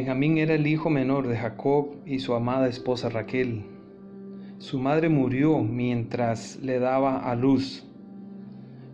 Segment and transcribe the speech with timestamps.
[0.00, 3.66] Benjamín era el hijo menor de Jacob y su amada esposa Raquel.
[4.56, 7.86] Su madre murió mientras le daba a luz.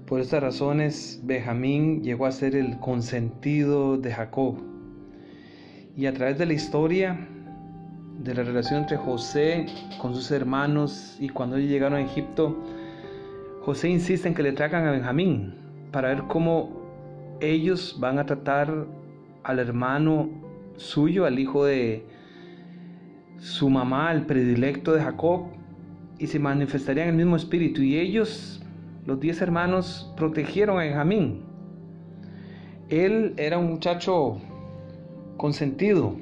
[0.04, 4.57] Por estas razones, Benjamín llegó a ser el consentido de Jacob.
[5.96, 7.29] Y a través de la historia,
[8.18, 9.66] de la relación entre José
[10.02, 12.64] con sus hermanos y cuando ellos llegaron a Egipto,
[13.62, 15.54] José insiste en que le traigan a Benjamín
[15.93, 16.82] para ver cómo
[17.38, 18.88] ellos van a tratar
[19.44, 20.46] al hermano
[20.76, 22.07] suyo, al hijo de
[23.39, 25.46] su mamá, el predilecto de Jacob,
[26.18, 27.82] y se manifestarían el mismo espíritu.
[27.82, 28.62] Y ellos,
[29.04, 31.43] los diez hermanos, protegieron a Benjamín.
[32.89, 34.39] Él era un muchacho
[35.36, 36.16] consentido.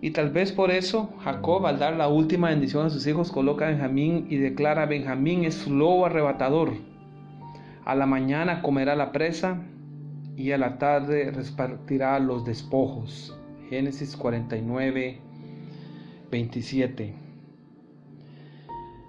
[0.00, 3.66] Y tal vez por eso Jacob al dar la última bendición a sus hijos coloca
[3.66, 6.72] a Benjamín y declara, Benjamín es su lobo arrebatador.
[7.84, 9.62] A la mañana comerá la presa
[10.38, 13.36] y a la tarde repartirá los despojos.
[13.68, 15.18] Génesis 49,
[16.30, 17.14] 27.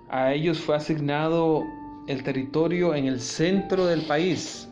[0.09, 1.63] A ellos fue asignado
[2.07, 4.67] el territorio en el centro del país.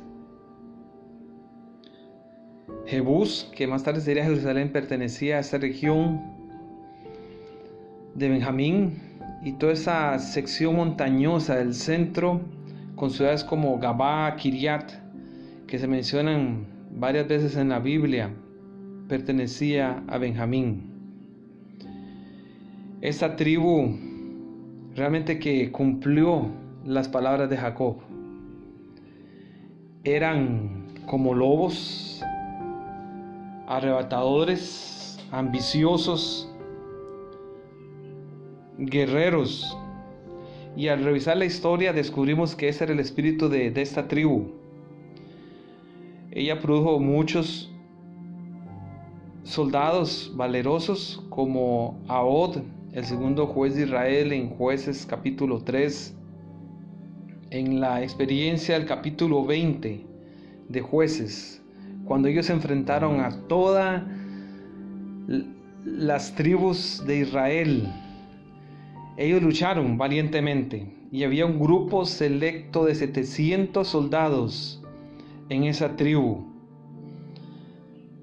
[2.87, 6.19] Jebús, que más tarde sería Jerusalén, pertenecía a esta región
[8.15, 8.99] de Benjamín
[9.43, 12.41] y toda esa sección montañosa del centro,
[12.95, 15.06] con ciudades como Gabá, Kiriat,
[15.67, 18.33] que se mencionan varias veces en la Biblia,
[19.07, 20.93] pertenecía a Benjamín.
[23.01, 23.95] Esta tribu
[24.95, 26.47] realmente que cumplió
[26.85, 27.97] las palabras de Jacob.
[30.03, 32.23] Eran como lobos,
[33.67, 36.49] arrebatadores, ambiciosos,
[38.77, 39.77] guerreros.
[40.75, 44.53] Y al revisar la historia descubrimos que ese era el espíritu de, de esta tribu.
[46.37, 47.67] Ella produjo muchos
[49.41, 52.57] soldados valerosos como Aod,
[52.93, 56.15] el segundo juez de Israel en jueces capítulo 3,
[57.49, 60.05] en la experiencia del capítulo 20
[60.69, 61.63] de jueces,
[62.05, 64.03] cuando ellos se enfrentaron a todas
[65.85, 67.91] las tribus de Israel.
[69.17, 74.83] Ellos lucharon valientemente y había un grupo selecto de 700 soldados
[75.49, 76.45] en esa tribu.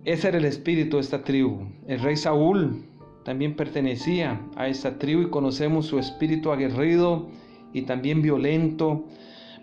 [0.04, 1.66] Ese era el espíritu de esta tribu.
[1.86, 2.84] El rey Saúl
[3.24, 7.28] también pertenecía a esta tribu y conocemos su espíritu aguerrido
[7.72, 9.06] y también violento.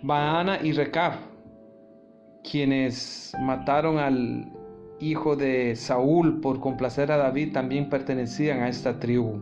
[0.01, 1.13] Baana y Recab,
[2.49, 4.51] quienes mataron al
[4.99, 9.39] hijo de Saúl por complacer a David, también pertenecían a esta tribu.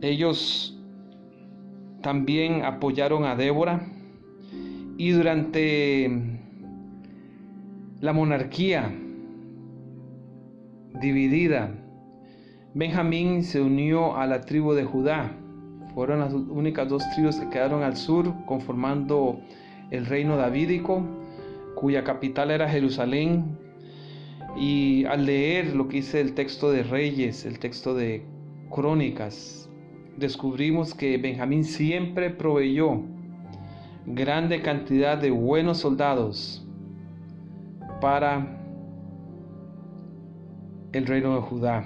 [0.00, 0.76] Ellos
[2.00, 3.86] también apoyaron a Débora
[5.00, 6.10] y durante
[8.02, 8.92] la monarquía
[11.00, 11.74] dividida,
[12.74, 15.32] Benjamín se unió a la tribu de Judá.
[15.94, 19.40] Fueron las únicas dos tribus que quedaron al sur, conformando
[19.90, 21.02] el reino davídico,
[21.76, 23.56] cuya capital era Jerusalén.
[24.54, 28.22] Y al leer lo que dice el texto de Reyes, el texto de
[28.70, 29.66] Crónicas,
[30.18, 33.02] descubrimos que Benjamín siempre proveyó
[34.06, 36.66] grande cantidad de buenos soldados
[38.00, 38.58] para
[40.92, 41.84] el reino de Judá.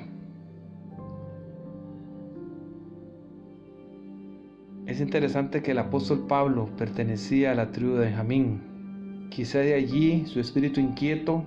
[4.87, 9.29] Es interesante que el apóstol Pablo pertenecía a la tribu de Benjamín.
[9.31, 11.45] Quizá de allí su espíritu inquieto,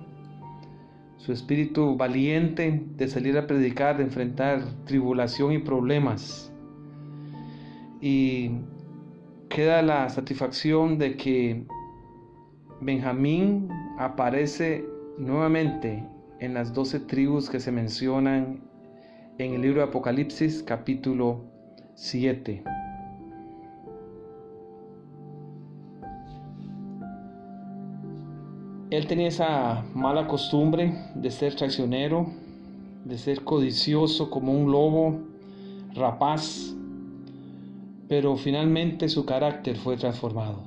[1.16, 6.52] su espíritu valiente de salir a predicar, de enfrentar tribulación y problemas.
[8.00, 8.50] Y
[9.48, 11.64] queda la satisfacción de que
[12.80, 14.84] Benjamín aparece
[15.18, 16.04] nuevamente
[16.40, 18.62] en las doce tribus que se mencionan
[19.38, 21.44] en el libro de Apocalipsis capítulo
[21.94, 22.62] 7.
[28.90, 32.26] Él tenía esa mala costumbre de ser traicionero,
[33.04, 35.20] de ser codicioso como un lobo
[35.94, 36.74] rapaz,
[38.08, 40.64] pero finalmente su carácter fue transformado.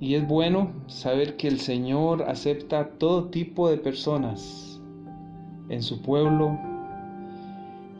[0.00, 4.80] Y es bueno saber que el Señor acepta todo tipo de personas
[5.68, 6.58] en su pueblo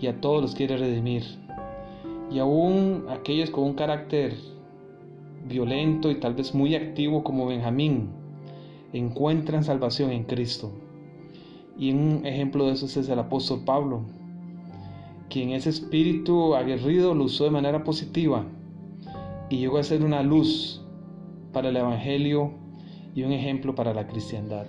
[0.00, 1.24] y a todos los quiere redimir.
[2.30, 4.34] Y aún aquellos con un carácter
[5.46, 8.10] violento y tal vez muy activo como Benjamín
[8.92, 10.72] encuentran salvación en Cristo.
[11.78, 14.02] Y un ejemplo de eso es el apóstol Pablo,
[15.30, 18.44] quien ese espíritu aguerrido lo usó de manera positiva
[19.48, 20.84] y llegó a ser una luz
[21.52, 22.52] para el Evangelio
[23.14, 24.66] y un ejemplo para la cristiandad.